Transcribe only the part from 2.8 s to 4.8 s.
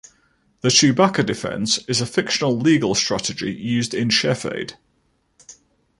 strategy used in "Chef Aid".